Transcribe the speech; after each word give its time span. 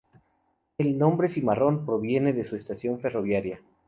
El 0.79 0.97
nombre 0.97 1.27
"El 1.27 1.33
Cimarrón" 1.33 1.85
proviene 1.85 2.33
de 2.33 2.43
su 2.47 2.55
estación 2.55 2.99
ferroviaria. 2.99 3.59